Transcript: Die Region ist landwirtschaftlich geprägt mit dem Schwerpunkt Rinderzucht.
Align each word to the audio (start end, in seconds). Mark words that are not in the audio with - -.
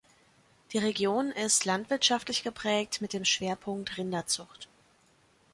Die 0.71 0.79
Region 0.79 1.29
ist 1.29 1.63
landwirtschaftlich 1.65 2.41
geprägt 2.41 3.01
mit 3.01 3.13
dem 3.13 3.23
Schwerpunkt 3.23 3.99
Rinderzucht. 3.99 4.67